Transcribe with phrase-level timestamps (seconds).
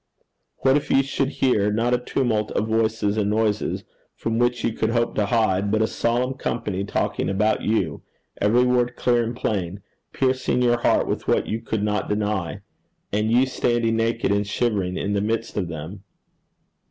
[0.57, 3.83] What if you should hear, not a tumult of voices and noises,
[4.15, 8.01] from which you could hope to hide, but a solemn company talking about you
[8.37, 12.61] every word clear and plain, piercing your heart with what you could not deny,
[13.13, 16.03] and you standing naked and shivering in the midst of them?'